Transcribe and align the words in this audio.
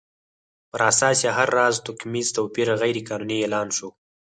پر 0.71 0.81
اساس 0.91 1.17
یې 1.25 1.31
هر 1.37 1.49
راز 1.57 1.75
توکمیز 1.85 2.27
توپیر 2.35 2.67
غیر 2.81 2.97
قانوني 3.07 3.37
اعلان 3.41 3.67
شو. 3.77 3.89